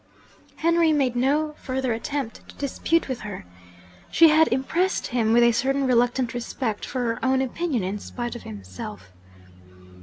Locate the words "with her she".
3.07-4.29